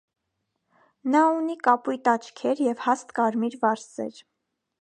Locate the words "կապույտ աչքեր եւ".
1.69-2.83